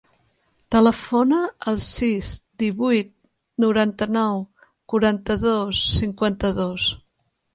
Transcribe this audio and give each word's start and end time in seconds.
Telefona 0.75 1.41
al 1.71 1.75
sis, 1.87 2.29
divuit, 2.63 3.11
noranta-nou, 3.65 4.41
quaranta-dos, 4.93 5.85
cinquanta-dos. 6.01 6.89